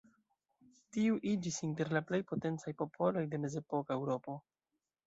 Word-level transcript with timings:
Tiu 0.95 1.19
iĝis 1.33 1.59
inter 1.69 1.93
la 1.99 2.03
plej 2.09 2.21
potencaj 2.33 2.75
popoloj 2.83 3.29
de 3.35 3.43
mezepoka 3.47 4.01
Eŭropo. 4.03 4.43